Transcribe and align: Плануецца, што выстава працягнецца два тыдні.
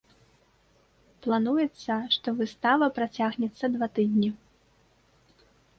Плануецца, 1.25 1.93
што 2.15 2.27
выстава 2.41 2.85
працягнецца 2.99 3.65
два 3.79 3.87
тыдні. 3.99 4.29